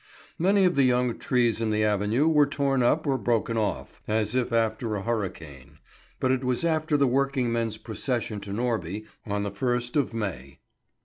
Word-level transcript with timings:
Many 0.39 0.65
of 0.65 0.73
the 0.73 0.81
young 0.81 1.19
trees 1.19 1.61
in 1.61 1.69
the 1.69 1.83
avenue 1.83 2.27
were 2.27 2.47
torn 2.47 2.81
up 2.81 3.05
or 3.05 3.19
broken 3.19 3.55
off, 3.55 4.01
as 4.07 4.33
if 4.33 4.51
after 4.51 4.95
a 4.95 5.03
hurricane; 5.03 5.77
but 6.19 6.31
it 6.31 6.43
was 6.43 6.65
after 6.65 6.97
the 6.97 7.05
working 7.05 7.51
men's 7.53 7.77
procession 7.77 8.41
to 8.41 8.51
Norby 8.51 9.05
on 9.27 9.43
the 9.43 9.51
first 9.51 9.95
of 9.95 10.11
May. 10.11 10.57